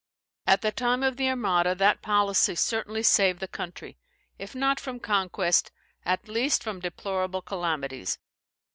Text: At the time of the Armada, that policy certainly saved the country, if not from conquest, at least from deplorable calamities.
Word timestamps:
At 0.47 0.61
the 0.63 0.71
time 0.71 1.03
of 1.03 1.17
the 1.17 1.29
Armada, 1.29 1.75
that 1.75 2.01
policy 2.01 2.55
certainly 2.55 3.03
saved 3.03 3.39
the 3.39 3.47
country, 3.47 3.99
if 4.39 4.55
not 4.55 4.79
from 4.79 4.99
conquest, 4.99 5.71
at 6.05 6.27
least 6.27 6.63
from 6.63 6.79
deplorable 6.79 7.43
calamities. 7.43 8.17